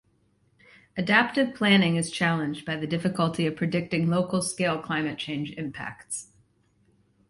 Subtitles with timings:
[0.97, 6.29] Adaptive planning is challenged by the difficulty of predicting local scale climate change impacts.